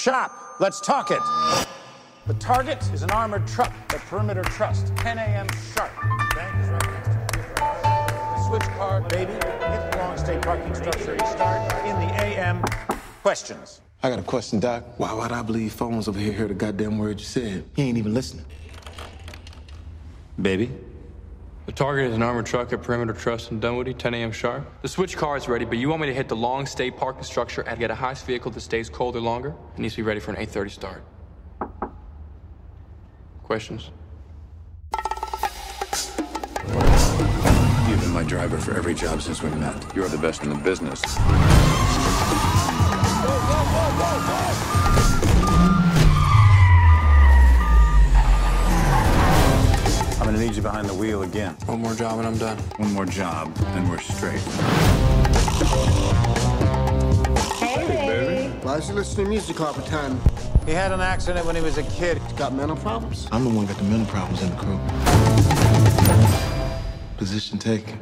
[0.00, 0.56] Shop.
[0.60, 1.20] Let's talk it.
[2.26, 4.96] The target is an armored truck at Perimeter Trust.
[4.96, 5.46] 10 a.m.
[5.74, 5.90] sharp.
[6.34, 7.42] Bank is right next to.
[7.58, 9.32] The switch card, baby.
[9.32, 11.18] Hit the long state parking structure.
[11.18, 12.64] Start in the a.m.
[13.22, 13.82] Questions.
[14.02, 14.84] I got a question, Doc.
[14.96, 17.64] Why would I believe phones over here hear the goddamn word you said?
[17.76, 18.46] He ain't even listening.
[20.40, 20.70] Baby.
[21.66, 24.32] The target is an armored truck at Perimeter Trust in Dunwoody, 10 a.m.
[24.32, 24.66] sharp.
[24.82, 27.22] The switch car is ready, but you want me to hit the long stay parking
[27.22, 29.54] structure and get a heist vehicle that stays colder longer?
[29.74, 31.04] It needs to be ready for an 8.30 start.
[33.42, 33.90] Questions?
[37.88, 39.94] You've been my driver for every job since we met.
[39.94, 41.02] You're the best in the business.
[50.30, 51.56] I'm gonna need you behind the wheel again.
[51.66, 52.56] One more job and I'm done.
[52.76, 54.38] One more job, and we're straight.
[58.62, 60.20] Why is he listening to music all the time?
[60.66, 62.18] He had an accident when he was a kid.
[62.18, 63.26] He's got mental problems.
[63.32, 64.78] I'm the one got the mental problems in the crew.
[67.16, 67.98] Position taken.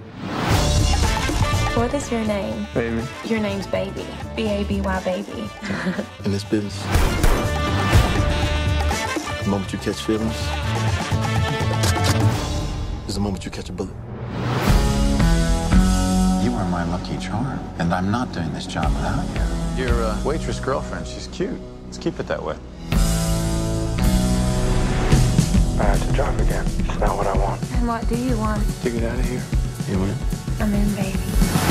[1.77, 2.67] What is your name?
[2.75, 3.03] Baby.
[3.25, 4.07] Your name's Baby.
[4.37, 5.49] B A B Y Baby.
[6.27, 6.83] In this business,
[9.43, 10.68] the moment you catch feelings is
[13.19, 13.91] the moment you catch a bullet.
[16.45, 19.27] You are my lucky charm, and I'm not doing this job without
[19.77, 19.87] you.
[19.87, 21.61] Your uh, waitress girlfriend, she's cute.
[21.87, 22.57] Let's keep it that way.
[25.81, 26.65] I have to drive again.
[26.65, 27.61] It's not what I want.
[27.73, 28.63] And what do you want?
[28.83, 29.43] To get out of here.
[29.89, 30.15] You win.
[30.61, 31.68] I'm in, baby.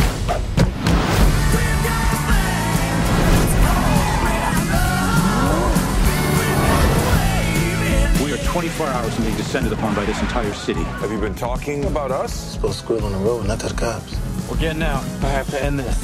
[8.39, 10.83] Are 24 hours from being descended upon by this entire city.
[10.83, 12.33] Have you been talking about us?
[12.33, 14.15] Supposed to squeal on the road, not to the cops.
[14.49, 15.03] We're getting out.
[15.23, 16.03] I have to end this.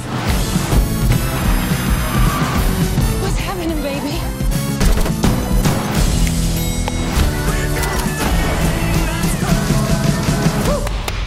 [3.21, 4.19] What's happening, baby?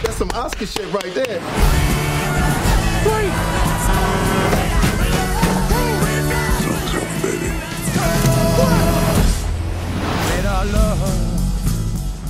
[0.03, 1.41] That's some Oscar shit right there.
[3.87, 4.16] Something's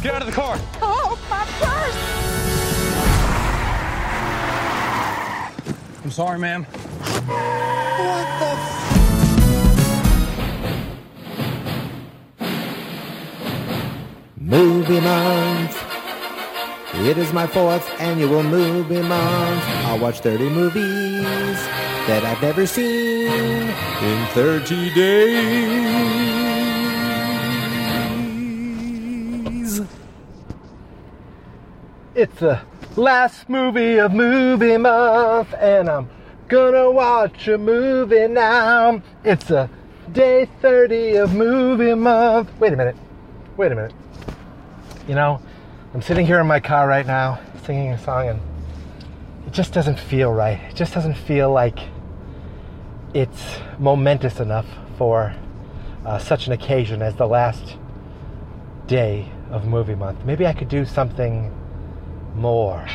[0.01, 0.57] Get out of the car.
[0.81, 1.97] Oh, my purse!
[6.03, 6.65] I'm sorry, ma'am.
[14.39, 15.83] Movie month.
[16.93, 19.63] It is my fourth annual movie month.
[19.85, 21.57] I'll watch 30 movies
[22.07, 26.26] that I've never seen in 30 days.
[32.17, 32.59] It's the
[32.95, 36.09] last movie of movie month, and I'm
[36.47, 39.03] gonna watch a movie now.
[39.23, 39.69] It's a
[40.11, 42.49] day 30 of movie month.
[42.59, 42.95] Wait a minute.
[43.55, 43.93] Wait a minute.
[45.07, 45.39] You know,
[45.93, 48.41] I'm sitting here in my car right now singing a song and
[49.45, 50.59] it just doesn't feel right.
[50.71, 51.77] It just doesn't feel like
[53.13, 54.65] it's momentous enough
[54.97, 55.35] for
[56.03, 57.77] uh, such an occasion as the last
[58.87, 60.25] day of movie month.
[60.25, 61.53] Maybe I could do something
[62.37, 62.85] more.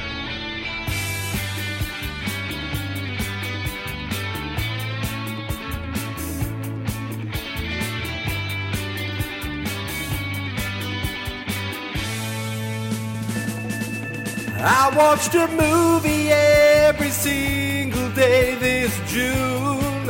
[14.65, 20.07] I watched a movie every single day this June.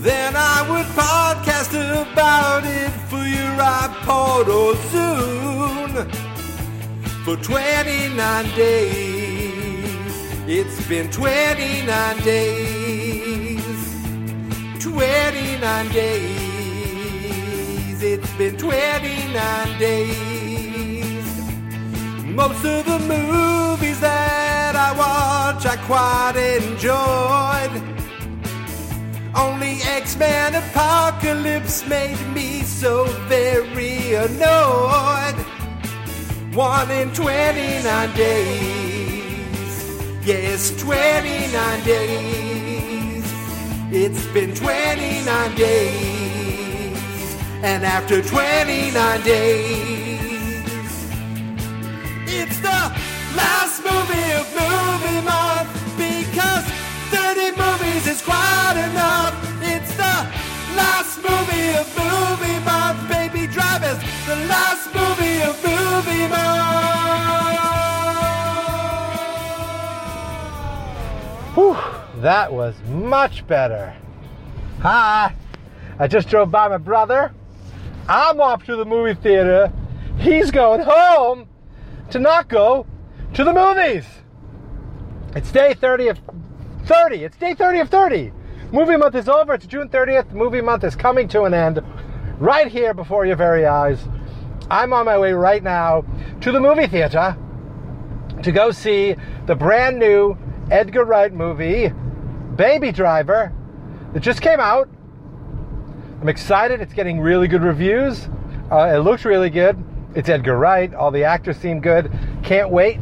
[0.00, 5.45] Then I would podcast about it for your iPod or Zune.
[7.26, 10.14] For 29 days,
[10.46, 13.60] it's been 29 days.
[14.78, 16.32] 29 days,
[18.00, 21.26] it's been 29 days.
[22.26, 27.72] Most of the movies that I watch I quite enjoyed.
[29.34, 35.55] Only X-Men Apocalypse made me so very annoyed.
[36.56, 39.76] One in 29 days.
[40.24, 43.24] Yes, 29 days.
[43.92, 46.96] It's been 29 days.
[47.62, 50.88] And after 29 days,
[52.26, 52.80] it's the
[53.36, 55.68] last movie of movie month
[55.98, 56.64] because
[57.12, 59.34] 30 movies is quite enough.
[59.60, 60.26] It's the
[60.74, 63.35] last movie of movie month, baby
[63.86, 66.66] The last movie of movie month.
[71.54, 73.94] Whew, that was much better.
[74.80, 75.32] Hi,
[76.00, 77.32] I just drove by my brother.
[78.08, 79.72] I'm off to the movie theater.
[80.18, 81.46] He's going home
[82.10, 82.88] to not go
[83.34, 84.04] to the movies.
[85.36, 86.20] It's day 30 of
[86.86, 87.22] 30.
[87.22, 88.32] It's day 30 of 30.
[88.72, 89.54] Movie month is over.
[89.54, 90.32] It's June 30th.
[90.32, 91.84] Movie month is coming to an end
[92.38, 94.00] right here before your very eyes.
[94.70, 96.04] I'm on my way right now
[96.40, 97.36] to the movie theater
[98.42, 99.16] to go see
[99.46, 100.36] the brand new
[100.70, 101.92] Edgar Wright movie,
[102.56, 103.52] Baby Driver,
[104.12, 104.88] that just came out.
[106.20, 106.80] I'm excited.
[106.80, 108.28] It's getting really good reviews.
[108.70, 109.82] Uh, it looks really good.
[110.14, 110.92] It's Edgar Wright.
[110.94, 112.10] All the actors seem good.
[112.42, 112.98] Can't wait.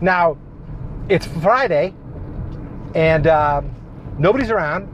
[0.00, 0.36] Now,
[1.08, 1.94] it's Friday,
[2.94, 3.74] and um,
[4.18, 4.92] nobody's around.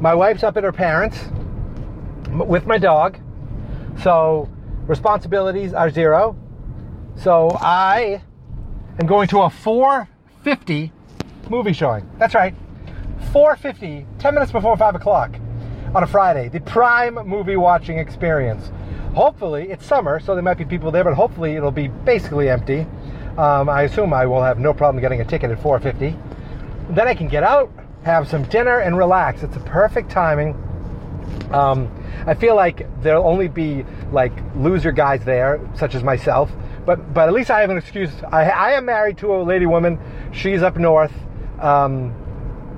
[0.00, 1.18] My wife's up at her parents'
[2.38, 3.18] with my dog,
[4.02, 4.48] so
[4.86, 6.36] responsibilities are zero.
[7.16, 8.22] So I
[8.98, 10.90] am going to a 4:50
[11.50, 12.08] movie showing.
[12.18, 12.54] That's right,
[13.32, 15.34] 4:50, 10 minutes before five o'clock
[15.94, 16.48] on a Friday.
[16.48, 18.70] The prime movie watching experience.
[19.14, 22.86] Hopefully, it's summer, so there might be people there, but hopefully it'll be basically empty.
[23.36, 26.16] Um, I assume I will have no problem getting a ticket at 4:50.
[26.90, 27.70] Then I can get out,
[28.04, 29.42] have some dinner, and relax.
[29.42, 30.56] It's a perfect timing.
[31.52, 31.90] Um,
[32.26, 36.50] I feel like there'll only be like loser guys there, such as myself.
[36.84, 38.10] But but at least I have an excuse.
[38.30, 39.98] I, I am married to a lady woman.
[40.32, 41.12] She's up north,
[41.60, 42.14] um,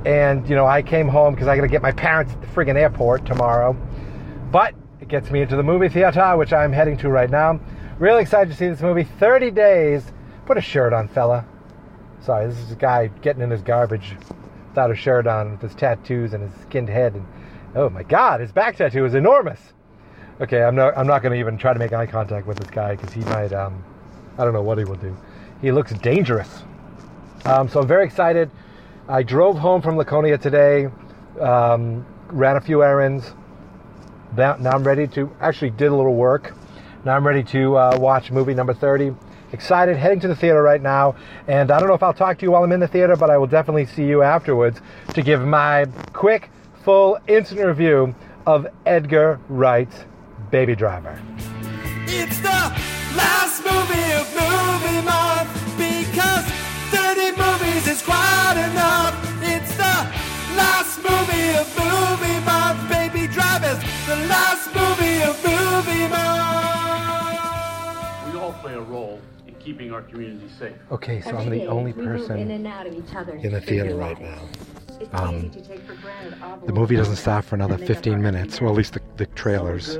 [0.04, 2.46] and you know I came home because I got to get my parents at the
[2.48, 3.76] friggin' airport tomorrow.
[4.50, 7.60] But it gets me into the movie theater, which I'm heading to right now.
[7.98, 9.04] Really excited to see this movie.
[9.04, 10.12] 30 days.
[10.46, 11.46] Put a shirt on, fella.
[12.20, 14.16] Sorry, this is a guy getting in his garbage
[14.68, 17.14] without a shirt on with his tattoos and his skinned head.
[17.14, 17.26] And
[17.74, 19.60] oh my God, his back tattoo is enormous.
[20.40, 20.96] Okay, I'm not.
[20.98, 23.20] I'm not going to even try to make eye contact with this guy because he
[23.20, 23.52] might.
[23.52, 23.84] Um,
[24.36, 25.16] I don't know what he will do.
[25.60, 26.64] He looks dangerous.
[27.44, 28.50] Um, so I'm very excited.
[29.08, 30.88] I drove home from Laconia today.
[31.40, 33.32] Um, ran a few errands.
[34.36, 36.54] Now, now I'm ready to actually did a little work.
[37.04, 39.14] Now I'm ready to uh, watch movie number 30.
[39.52, 41.14] Excited, heading to the theater right now.
[41.46, 43.30] And I don't know if I'll talk to you while I'm in the theater, but
[43.30, 44.80] I will definitely see you afterwards
[45.12, 46.50] to give my quick,
[46.84, 48.14] full, instant review
[48.46, 50.04] of Edgar Wright's
[50.50, 51.18] Baby Driver.
[52.06, 52.72] It's the
[53.16, 55.48] last movie of movie month
[55.78, 56.44] because
[56.92, 59.16] 30 movies is quite enough.
[59.42, 59.96] It's the
[60.60, 62.86] last movie of movie month.
[62.90, 67.40] Baby Drivers, the last movie of movie month.
[68.30, 70.76] We all play a role in keeping our community safe.
[70.92, 74.42] Okay, so I'm the only person in the theater right now.
[75.12, 75.50] Um,
[76.66, 79.98] the movie doesn't stop for another 15 minutes, or at least the, the trailers.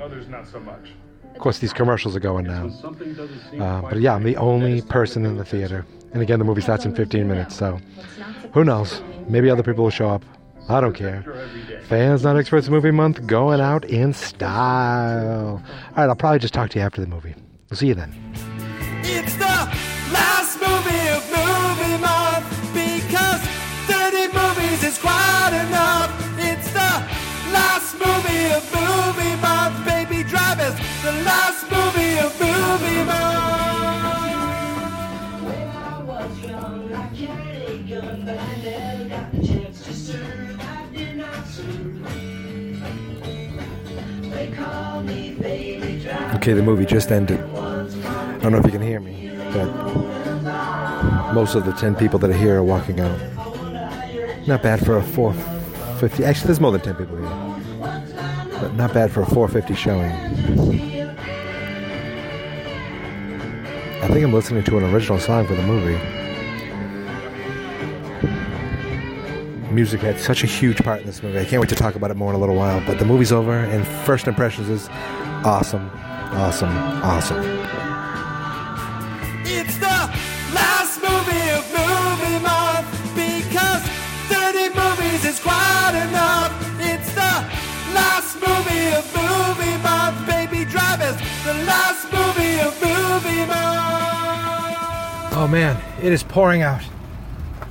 [0.00, 0.90] Others not so much.
[1.34, 2.68] Of course, these commercials are going now.
[3.60, 5.86] Uh, but yeah, I'm the only person in the theater.
[6.12, 7.78] And again, the movie starts in 15 minutes, so
[8.54, 9.02] who knows?
[9.28, 10.24] Maybe other people will show up.
[10.68, 11.24] I don't care.
[11.84, 15.62] Fans Not Experts Movie Month going out in style.
[15.62, 17.34] All right, I'll probably just talk to you after the movie.
[17.70, 18.12] We'll see you then.
[46.38, 47.40] Okay, the movie just ended.
[47.40, 49.66] I don't know if you can hear me, but
[51.34, 53.18] most of the 10 people that are here are walking out.
[54.46, 56.24] Not bad for a 450.
[56.24, 57.26] Actually, there's more than 10 people here.
[58.60, 60.12] But not bad for a 450 showing.
[64.00, 65.98] I think I'm listening to an original song for the movie.
[69.74, 71.40] Music had such a huge part in this movie.
[71.40, 72.80] I can't wait to talk about it more in a little while.
[72.86, 74.88] But the movie's over, and first impressions is
[75.44, 75.90] awesome,
[76.32, 77.44] awesome, awesome.
[79.44, 79.98] It's the
[80.54, 83.82] last movie of movie month because
[84.28, 86.52] 30 movies is quite enough.
[86.80, 87.44] It's the
[87.94, 90.26] last movie of movie month.
[90.26, 95.34] Baby Drivers, the last movie of movie month.
[95.34, 96.82] Oh man, it is pouring out.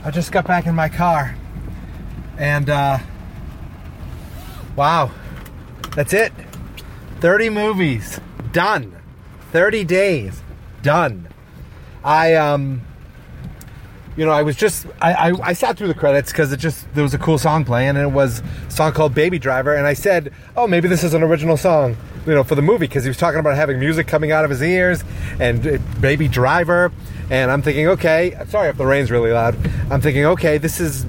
[0.04, 1.36] I just got back in my car.
[2.38, 3.00] And uh
[4.76, 5.12] wow.
[5.96, 6.32] That's it.
[7.22, 8.20] 30 movies
[8.58, 8.92] done.
[9.52, 10.42] 30 days
[10.82, 11.28] done.
[12.04, 12.82] I um
[14.16, 16.92] you know, I was just I, I, I sat through the credits because it just
[16.96, 19.86] there was a cool song playing and it was a song called Baby Driver and
[19.86, 23.04] I said, oh maybe this is an original song, you know, for the movie because
[23.04, 25.04] he was talking about having music coming out of his ears
[25.40, 26.92] and Baby Driver
[27.30, 29.56] and I'm thinking, okay, sorry if the rain's really loud.
[29.92, 31.06] I'm thinking, okay, this is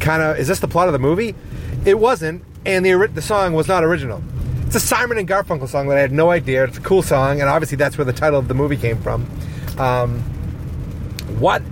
[0.00, 1.36] kind of is this the plot of the movie?
[1.84, 4.20] It wasn't, and the the song was not original.
[4.68, 6.64] It's a Simon and Garfunkel song that I had no idea.
[6.64, 9.26] It's a cool song, and obviously that's where the title of the movie came from.
[9.78, 10.20] Um,
[11.38, 11.62] what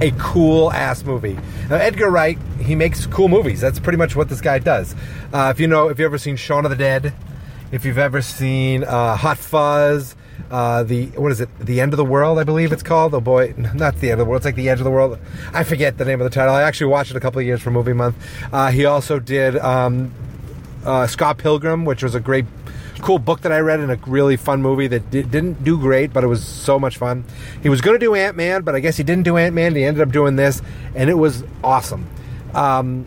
[0.00, 1.36] a cool ass movie!
[1.68, 3.60] Now Edgar Wright, he makes cool movies.
[3.60, 4.94] That's pretty much what this guy does.
[5.32, 7.12] Uh, if you know, if you've ever seen Shaun of the Dead,
[7.72, 10.14] if you've ever seen uh, Hot Fuzz,
[10.48, 11.48] uh, the what is it?
[11.58, 13.12] The End of the World, I believe it's called.
[13.12, 14.38] Oh boy, not the End of the World.
[14.38, 15.18] It's like the Edge of the World.
[15.52, 16.54] I forget the name of the title.
[16.54, 18.14] I actually watched it a couple of years for Movie Month.
[18.52, 20.14] Uh, he also did um,
[20.86, 22.44] uh, Scott Pilgrim, which was a great,
[23.00, 26.12] cool book that I read and a really fun movie that di- didn't do great,
[26.12, 27.24] but it was so much fun.
[27.62, 29.74] He was going to do Ant Man, but I guess he didn't do Ant Man.
[29.74, 30.62] He ended up doing this,
[30.94, 32.06] and it was awesome.
[32.54, 33.06] Um,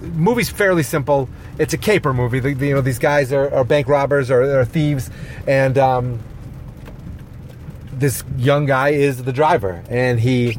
[0.00, 1.28] movie's fairly simple.
[1.58, 2.40] It's a caper movie.
[2.40, 5.10] The, the- you know, these guys are, are bank robbers or, or thieves,
[5.46, 6.18] and um,
[7.92, 10.58] this young guy is the driver, and he.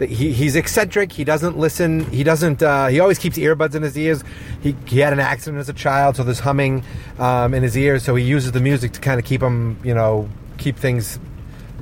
[0.00, 1.12] He, he's eccentric.
[1.12, 2.10] He doesn't listen.
[2.10, 2.62] He doesn't.
[2.62, 4.24] Uh, he always keeps earbuds in his ears.
[4.60, 6.82] He, he had an accident as a child, so there's humming
[7.18, 8.02] um, in his ears.
[8.02, 11.20] So he uses the music to kind of keep him, you know, keep things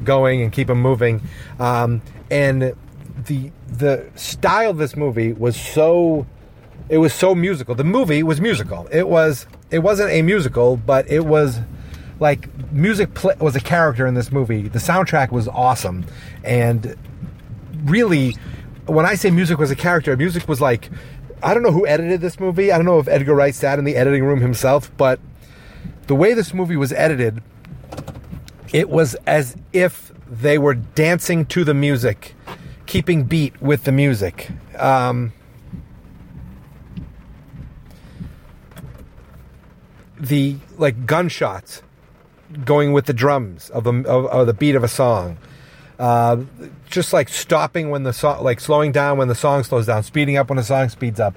[0.04, 1.22] going and keep him moving.
[1.58, 2.74] Um, and
[3.26, 6.26] the the style of this movie was so
[6.88, 7.74] it was so musical.
[7.74, 8.88] The movie was musical.
[8.92, 11.60] It was it wasn't a musical, but it was
[12.20, 14.68] like music was a character in this movie.
[14.68, 16.04] The soundtrack was awesome,
[16.44, 16.96] and
[17.84, 18.36] really,
[18.86, 20.90] when I say music was a character, music was like
[21.42, 22.70] I don't know who edited this movie.
[22.70, 25.18] I don't know if Edgar Wright sat in the editing room himself, but
[26.06, 27.42] the way this movie was edited,
[28.72, 32.34] it was as if they were dancing to the music,
[32.86, 34.50] keeping beat with the music.
[34.78, 35.32] Um,
[40.18, 41.82] the like gunshots
[42.64, 45.38] going with the drums of, a, of, of the beat of a song.
[46.02, 46.42] Uh,
[46.90, 50.36] just like stopping when the song, like slowing down when the song slows down, speeding
[50.36, 51.36] up when the song speeds up.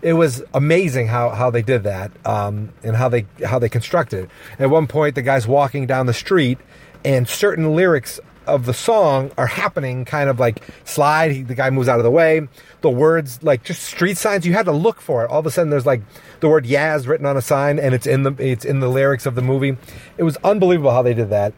[0.00, 4.24] It was amazing how, how they did that um, and how they how they constructed.
[4.24, 4.30] it.
[4.58, 6.56] At one point, the guy's walking down the street,
[7.04, 11.32] and certain lyrics of the song are happening, kind of like slide.
[11.32, 12.48] He, the guy moves out of the way.
[12.80, 15.30] The words, like just street signs, you had to look for it.
[15.30, 16.00] All of a sudden, there's like
[16.40, 19.26] the word "Yaz" written on a sign, and it's in the it's in the lyrics
[19.26, 19.76] of the movie.
[20.16, 21.52] It was unbelievable how they did that,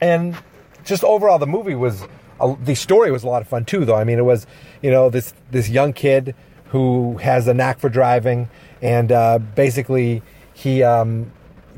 [0.00, 0.36] and
[0.84, 2.02] just overall, the movie was
[2.40, 3.84] uh, the story was a lot of fun too.
[3.84, 4.46] Though I mean, it was
[4.82, 6.34] you know this this young kid
[6.66, 8.48] who has a knack for driving,
[8.80, 10.22] and uh, basically
[10.54, 10.82] he.
[10.82, 11.32] Um,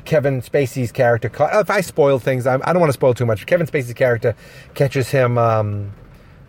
[0.05, 1.31] Kevin Spacey's character.
[1.59, 3.47] If I spoil things, I'm, I don't want to spoil too much.
[3.47, 4.37] Kevin Spacey's character
[4.75, 5.93] catches him um,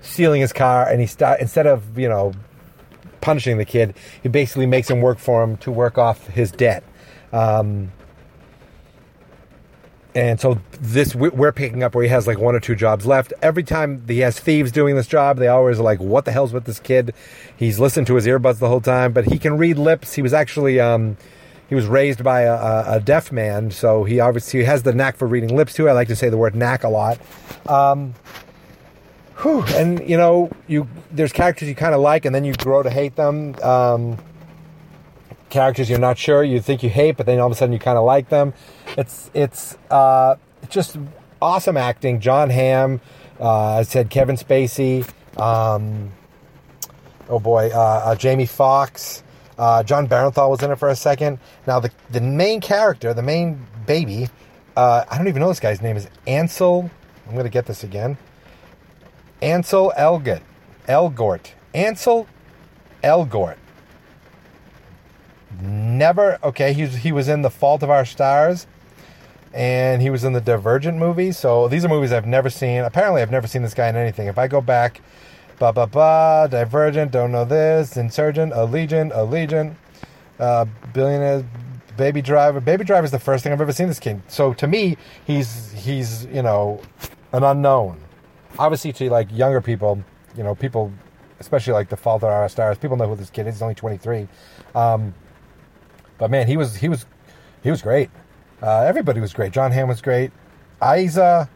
[0.02, 2.34] stealing his car, and he st- instead of you know
[3.22, 6.84] punishing the kid, he basically makes him work for him to work off his debt.
[7.32, 7.92] Um,
[10.16, 13.06] and so this we- we're picking up where he has like one or two jobs
[13.06, 13.34] left.
[13.42, 16.54] Every time he has thieves doing this job, they always are like, "What the hell's
[16.54, 17.14] with this kid?"
[17.56, 20.14] He's listened to his earbuds the whole time, but he can read lips.
[20.14, 21.18] He was actually um,
[21.68, 25.18] he was raised by a, a, a deaf man, so he obviously has the knack
[25.18, 25.90] for reading lips too.
[25.90, 27.20] I like to say the word knack a lot.
[27.68, 28.14] Um,
[29.42, 32.84] whew, and you know, you there's characters you kind of like, and then you grow
[32.84, 33.56] to hate them.
[33.62, 34.18] Um,
[35.50, 37.80] characters you're not sure you think you hate, but then all of a sudden you
[37.80, 38.54] kind of like them.
[38.98, 40.36] It's it's uh,
[40.70, 40.98] just
[41.42, 42.20] awesome acting.
[42.20, 43.02] Jon Hamm,
[43.40, 45.08] uh, I said Kevin Spacey.
[45.38, 46.12] Um,
[47.30, 49.24] oh boy, uh, uh, Jamie Foxx.
[49.58, 51.40] Uh, Jon Bernthal was in it for a second.
[51.66, 54.28] Now the the main character, the main baby,
[54.76, 56.90] uh, I don't even know this guy's name is Ansel.
[57.28, 58.18] I'm to get this again.
[59.42, 60.42] Ansel Elgort.
[60.88, 61.52] Elgort.
[61.74, 62.28] Ansel
[63.04, 63.58] Elgort.
[65.62, 66.40] Never.
[66.44, 68.68] Okay, he was, he was in The Fault of Our Stars,
[69.54, 71.32] and he was in the Divergent movie.
[71.32, 72.82] So these are movies I've never seen.
[72.82, 74.28] Apparently, I've never seen this guy in anything.
[74.28, 75.02] If I go back,
[75.60, 79.76] ba ba ba, Divergent, don't know this, Insurgent, Allegiant, Allegiant,
[80.40, 81.46] uh, Billionaire,
[81.98, 82.60] Baby Driver.
[82.60, 84.22] Baby Driver is the first thing I've ever seen this kid.
[84.28, 86.82] So to me, he's he's you know
[87.32, 88.00] an unknown.
[88.58, 90.04] Obviously, to like younger people,
[90.38, 90.92] you know, people,
[91.40, 93.56] especially like The Fault of Our Stars, people know who this kid is.
[93.56, 94.28] He's only 23.
[94.74, 95.14] Um,
[96.18, 97.06] but man, he was he was
[97.64, 98.10] he was great.
[98.62, 99.52] Uh, everybody was great.
[99.52, 100.32] Jon Hamm was great.
[100.82, 101.50] Eiza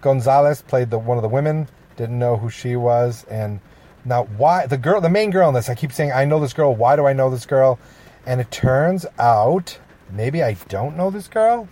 [0.00, 1.68] Gonzalez played the one of the women.
[1.96, 3.60] Didn't know who she was, and
[4.04, 5.68] now why the girl, the main girl in this.
[5.68, 6.74] I keep saying I know this girl.
[6.74, 7.78] Why do I know this girl?
[8.26, 9.78] And it turns out
[10.10, 11.68] maybe I don't know this girl.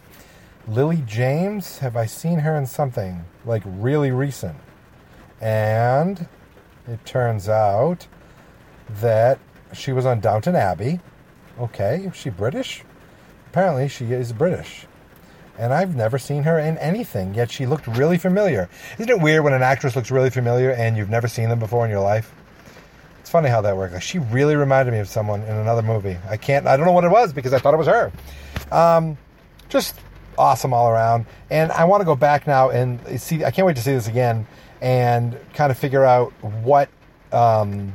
[0.67, 1.79] Lily James.
[1.79, 4.57] Have I seen her in something like really recent?
[5.41, 6.27] And
[6.89, 8.07] it turns out
[9.01, 9.39] that
[9.73, 11.01] she was on Downton Abbey.
[11.61, 12.83] Okay, is she British?
[13.51, 14.87] Apparently, she is British.
[15.57, 18.69] And I've never seen her in anything, yet she looked really familiar.
[18.99, 21.85] Isn't it weird when an actress looks really familiar and you've never seen them before
[21.85, 22.35] in your life?
[23.21, 23.95] It's funny how that worked.
[23.95, 26.19] Like, she really reminded me of someone in another movie.
[26.29, 26.67] I can't.
[26.67, 28.13] I don't know what it was because I thought it was her.
[28.73, 29.17] Um,
[29.69, 29.95] just
[30.37, 31.27] awesome all around.
[31.51, 33.45] And I want to go back now and see.
[33.45, 34.47] I can't wait to see this again
[34.81, 36.89] and kind of figure out what
[37.33, 37.93] um,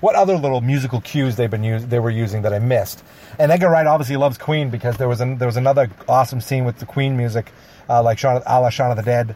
[0.00, 3.04] what other little musical cues they've been used they were using that I missed.
[3.38, 6.64] And Edgar Wright obviously loves Queen because there was an, there was another awesome scene
[6.64, 7.52] with the Queen music,
[7.88, 9.34] uh, like Shaun, a la Shaun of the Dead.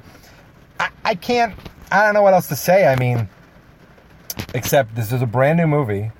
[0.81, 1.55] I, I can't.
[1.91, 2.87] I don't know what else to say.
[2.87, 3.29] I mean,
[4.55, 6.11] except this is a brand new movie.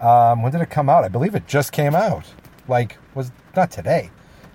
[0.00, 1.04] Um, when did it come out?
[1.04, 2.24] I believe it just came out.
[2.68, 4.10] Like was not today.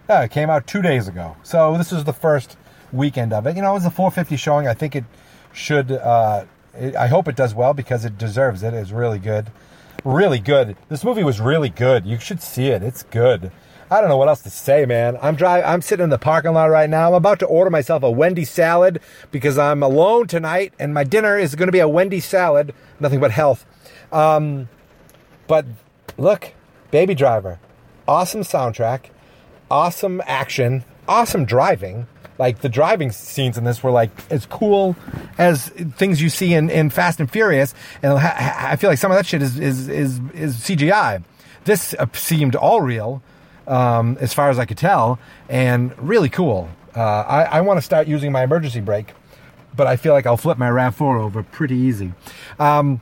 [0.07, 1.35] No, it came out two days ago.
[1.43, 2.57] So this is the first
[2.91, 3.55] weekend of it.
[3.55, 4.67] You know, it was a 450 showing.
[4.67, 5.05] I think it
[5.51, 5.91] should.
[5.91, 8.73] Uh, it, I hope it does well because it deserves it.
[8.73, 9.51] It's really good,
[10.03, 10.75] really good.
[10.89, 12.05] This movie was really good.
[12.05, 12.83] You should see it.
[12.83, 13.51] It's good.
[13.91, 15.17] I don't know what else to say, man.
[15.21, 15.65] I'm driving.
[15.65, 17.09] I'm sitting in the parking lot right now.
[17.09, 18.99] I'm about to order myself a Wendy salad
[19.29, 22.73] because I'm alone tonight, and my dinner is going to be a Wendy salad.
[22.99, 23.65] Nothing but health.
[24.11, 24.69] Um,
[25.47, 25.65] but
[26.17, 26.53] look,
[26.89, 27.59] Baby Driver,
[28.07, 29.11] awesome soundtrack,
[29.69, 32.07] awesome action, awesome driving.
[32.37, 34.95] Like the driving scenes in this were like as cool
[35.37, 39.17] as things you see in, in Fast and Furious, and I feel like some of
[39.17, 41.23] that shit is is is, is CGI.
[41.65, 43.21] This uh, seemed all real,
[43.67, 46.69] um, as far as I could tell, and really cool.
[46.95, 49.13] Uh, I, I want to start using my emergency brake,
[49.75, 52.13] but I feel like I'll flip my Rav4 over pretty easy.
[52.59, 53.01] Um,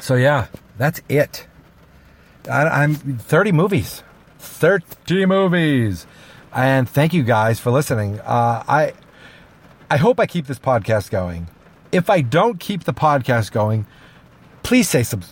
[0.00, 1.46] so yeah, that's it.
[2.48, 4.02] I, I'm 30 movies,
[4.38, 6.06] 30 movies,
[6.54, 8.20] and thank you guys for listening.
[8.20, 8.92] Uh, I
[9.90, 11.48] I hope I keep this podcast going.
[11.92, 13.86] If I don't keep the podcast going,
[14.62, 15.24] please stay, sub-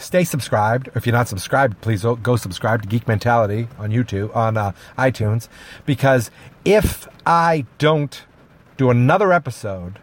[0.00, 0.88] stay subscribed.
[0.96, 5.46] If you're not subscribed, please go subscribe to Geek Mentality on YouTube, on uh, iTunes,
[5.86, 6.32] because
[6.64, 8.24] if I don't
[8.76, 10.00] do another episode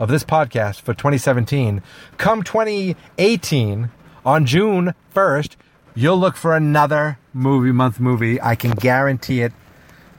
[0.00, 1.80] of this podcast for 2017,
[2.18, 3.90] come 2018
[4.24, 5.54] on June 1st,
[5.94, 8.40] you'll look for another movie month movie.
[8.40, 9.52] I can guarantee it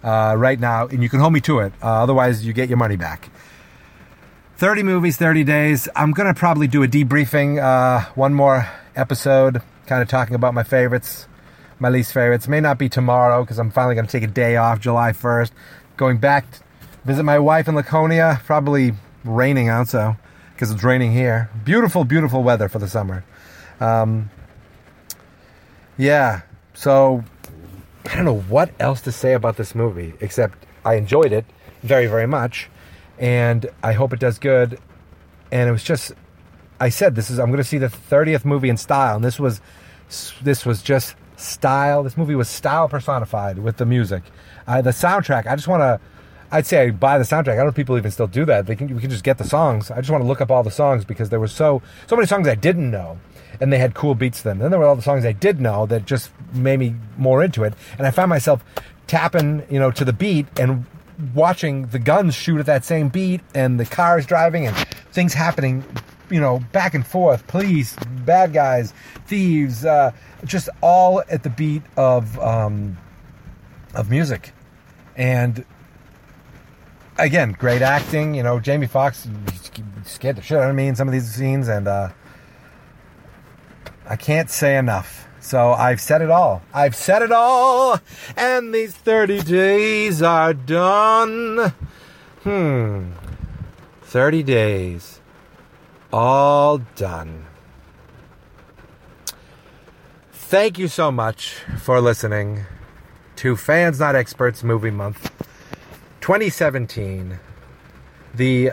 [0.04, 1.74] uh, right now, and you can hold me to it.
[1.82, 3.30] Uh, otherwise, you get your money back.
[4.58, 5.90] 30 movies, 30 days.
[5.96, 10.54] I'm going to probably do a debriefing, uh, one more episode, kind of talking about
[10.54, 11.28] my favorites,
[11.80, 12.48] my least favorites.
[12.48, 15.52] May not be tomorrow because I'm finally going to take a day off July 1st.
[15.96, 16.60] Going back to
[17.06, 20.16] visit my wife in Laconia, probably raining out, so
[20.54, 21.52] because it's raining here.
[21.64, 23.24] Beautiful, beautiful weather for the summer.
[23.80, 24.32] Um,
[26.00, 26.42] yeah,
[26.78, 27.24] so
[28.06, 31.46] I don't know what else to say about this movie except I enjoyed it
[31.82, 32.70] very, very much
[33.18, 34.80] and I hope it does good.
[35.52, 36.12] And it was just,
[36.80, 39.40] I said this is I'm going to see the 30th movie in style, and this
[39.40, 39.62] was
[40.42, 42.04] this was just style.
[42.04, 44.24] This movie was style personified with the music,
[44.68, 45.48] uh, the soundtrack.
[45.48, 46.00] I just want to.
[46.50, 47.54] I'd say I buy the soundtrack.
[47.54, 48.68] I don't know if people even still do that.
[48.68, 49.90] They can we can just get the songs.
[49.90, 52.28] I just want to look up all the songs because there were so so many
[52.28, 53.18] songs I didn't know,
[53.60, 54.60] and they had cool beats to them.
[54.60, 57.64] Then there were all the songs I did know that just made me more into
[57.64, 58.64] it, and I found myself
[59.08, 60.86] tapping, you know, to the beat and
[61.34, 64.76] watching the guns shoot at that same beat and the cars driving and
[65.12, 65.84] things happening,
[66.30, 68.94] you know, back and forth, police, bad guys,
[69.26, 70.12] thieves, uh,
[70.46, 72.98] just all at the beat of um,
[73.96, 74.52] of music,
[75.16, 75.66] and
[77.18, 78.36] again, great acting.
[78.36, 79.28] You know, Jamie Foxx
[80.06, 82.10] scared the shit out of me in some of these scenes, and uh,
[84.10, 85.28] I can't say enough.
[85.40, 86.62] So I've said it all.
[86.74, 88.00] I've said it all,
[88.36, 91.74] and these 30 days are done.
[92.44, 93.12] Hmm.
[94.02, 95.22] 30 days.
[96.12, 97.46] All done.
[100.32, 102.66] Thank you so much for listening
[103.38, 105.32] to Fans Not Experts Movie Month
[106.22, 107.40] 2017.
[108.34, 108.72] The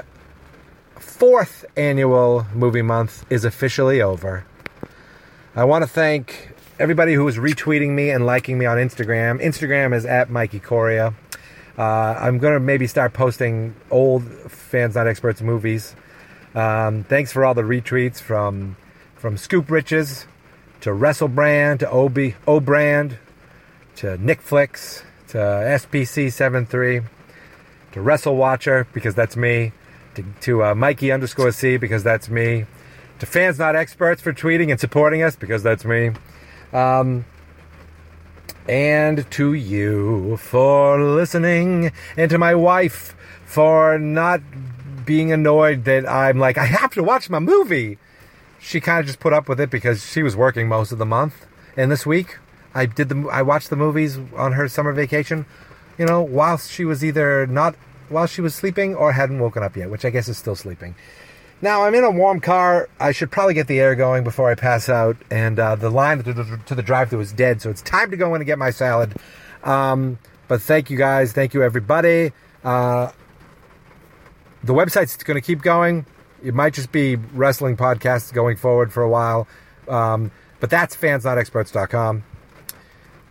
[0.98, 4.44] fourth annual movie month is officially over.
[5.56, 9.40] I want to thank everybody who is retweeting me and liking me on Instagram.
[9.40, 11.14] Instagram is at Mikey Coria.
[11.78, 15.94] Uh, I'm gonna maybe start posting old fans not experts movies.
[16.56, 18.76] Um, thanks for all the retweets from
[19.14, 20.26] from Scoop Riches
[20.80, 23.18] to WrestleBrand to Obi O Brand
[23.94, 27.02] to Nick Flicks to SPC 73
[27.92, 29.70] to Wrestle Watcher because that's me
[30.16, 32.66] to, to uh, Mikey underscore C because that's me
[33.18, 36.12] to fans not experts for tweeting and supporting us because that's me.
[36.72, 37.24] Um,
[38.68, 44.40] and to you for listening, and to my wife for not
[45.04, 47.98] being annoyed that I'm like, I have to watch my movie.
[48.58, 51.04] She kind of just put up with it because she was working most of the
[51.04, 51.46] month.
[51.76, 52.38] And this week,
[52.74, 55.44] I did the I watched the movies on her summer vacation,
[55.98, 57.76] you know, whilst she was either not
[58.08, 60.94] while she was sleeping or hadn't woken up yet, which I guess is still sleeping.
[61.64, 62.90] Now I'm in a warm car.
[63.00, 65.16] I should probably get the air going before I pass out.
[65.30, 68.18] And uh, the line to the, to the drive-through is dead, so it's time to
[68.18, 69.14] go in and get my salad.
[69.62, 71.32] Um, but thank you guys.
[71.32, 72.32] Thank you everybody.
[72.62, 73.12] Uh,
[74.62, 76.04] the website's going to keep going.
[76.42, 79.48] It might just be wrestling podcasts going forward for a while.
[79.88, 82.24] Um, but that's fansnotexperts.com.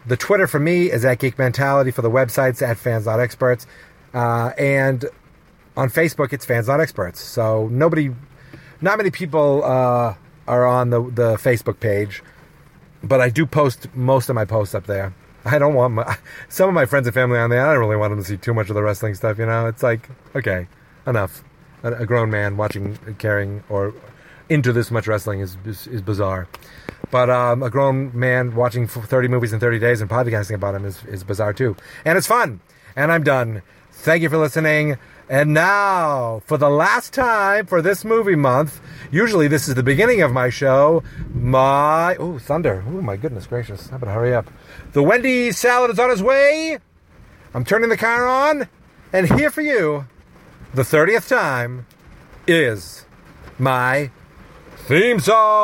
[0.07, 1.91] The Twitter for me is at Geek Mentality.
[1.91, 3.67] For the websites at Fans Not Experts.
[4.11, 5.05] Uh, and
[5.75, 7.19] on Facebook, it's Fans Not Experts.
[7.19, 8.11] So nobody,
[8.81, 10.15] not many people uh,
[10.47, 12.23] are on the, the Facebook page.
[13.03, 15.13] But I do post most of my posts up there.
[15.45, 16.17] I don't want my,
[16.49, 17.65] some of my friends and family on there.
[17.65, 19.37] I don't really want them to see too much of the wrestling stuff.
[19.37, 20.67] You know, it's like okay,
[21.05, 21.43] enough.
[21.83, 23.93] A, a grown man watching, caring, or
[24.47, 26.47] into this much wrestling is is, is bizarre.
[27.11, 30.83] But um, a grown man watching 30 movies in 30 days and podcasting about them
[30.83, 31.75] is, is bizarre too.
[32.05, 32.59] And it's fun.
[32.95, 33.61] And I'm done.
[33.91, 34.97] Thank you for listening.
[35.33, 40.21] And now, for the last time for this movie month, usually this is the beginning
[40.21, 41.01] of my show,
[41.33, 42.15] my.
[42.17, 42.83] Oh, thunder.
[42.85, 43.91] Oh, my goodness gracious.
[43.91, 44.47] I better hurry up.
[44.91, 46.77] The Wendy's salad is on his way.
[47.51, 48.69] I'm turning the car on.
[49.11, 50.05] And here for you,
[50.71, 51.87] the 30th time,
[52.45, 53.07] is
[53.57, 54.11] my
[54.85, 55.63] theme song.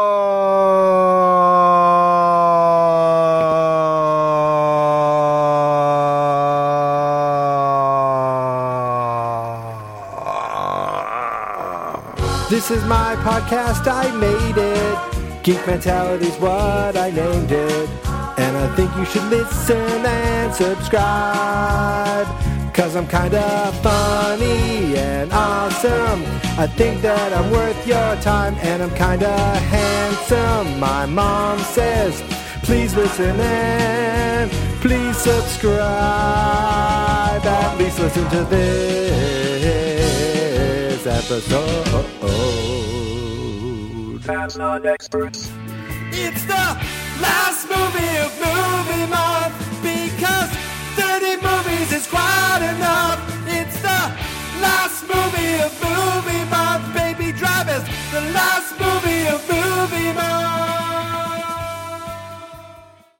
[12.70, 15.44] This is my podcast, I made it.
[15.44, 17.90] Geek Mentality's what I named it.
[18.38, 22.28] And I think you should listen and subscribe.
[22.72, 26.24] Cause I'm kinda funny and awesome.
[26.60, 29.36] I think that I'm worth your time and I'm kinda
[29.76, 30.80] handsome.
[30.80, 32.22] My mom says,
[32.62, 35.82] please listen and please subscribe.
[37.44, 39.89] At least listen to this
[41.10, 42.06] episode.
[44.22, 45.52] Fab not experts.
[46.12, 46.66] It's the
[47.26, 50.50] last movie of movie month because
[50.96, 53.20] 30 movies is quite enough.
[53.48, 54.02] It's the
[54.62, 56.94] last movie of movie month.
[56.94, 57.84] Baby drivers.
[58.12, 60.89] the last movie of movie month.